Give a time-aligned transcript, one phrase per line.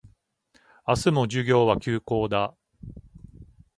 [0.87, 2.55] 明日も授業は休講だ